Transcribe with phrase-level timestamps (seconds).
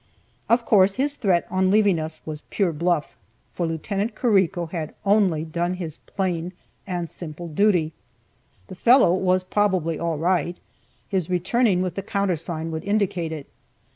[0.49, 3.15] Of course his threat on leaving us was pure bluff,
[3.51, 4.15] for Lieut.
[4.15, 6.53] Carrico had only done his plain
[6.87, 7.93] and simple duty.
[8.65, 10.57] The fellow was probably all right;
[11.07, 13.45] his returning with the countersign would indicate it.